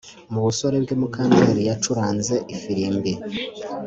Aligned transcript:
Mu 0.31 0.39
busore 0.45 0.77
bwe 0.83 0.93
Mukandoli 1.01 1.61
yacuranze 1.69 2.35
ifirimbi 2.55 3.11